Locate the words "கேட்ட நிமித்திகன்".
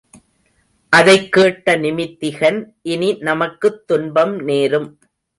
1.31-2.73